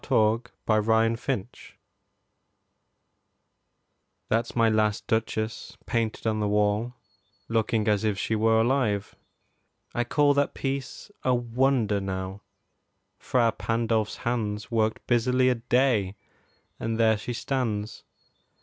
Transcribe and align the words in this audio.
MY 0.09 0.17
LAST 0.17 0.37
DUCHESS 0.37 0.57
Ferrara 1.45 1.75
That's 4.29 4.55
my 4.55 4.67
last 4.67 5.05
Duchess 5.05 5.77
painted 5.85 6.25
on 6.25 6.39
the 6.39 6.47
wall, 6.47 6.95
Looking 7.47 7.87
as 7.87 8.03
if 8.03 8.17
she 8.17 8.35
were 8.35 8.59
alive. 8.59 9.15
I 9.93 10.03
call 10.03 10.33
That 10.33 10.55
piece 10.55 11.11
a 11.23 11.35
wonder, 11.35 11.99
now: 12.01 12.41
Fra 13.19 13.51
Pandolf's 13.51 14.17
hands 14.25 14.71
Worked 14.71 15.05
busily 15.05 15.49
a 15.49 15.55
day, 15.69 16.15
and 16.79 16.97
there 16.99 17.15
she 17.15 17.33
stands. 17.33 18.03